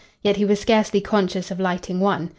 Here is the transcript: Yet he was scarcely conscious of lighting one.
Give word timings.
Yet 0.23 0.37
he 0.37 0.45
was 0.45 0.59
scarcely 0.59 0.99
conscious 0.99 1.51
of 1.51 1.59
lighting 1.59 1.99
one. 1.99 2.29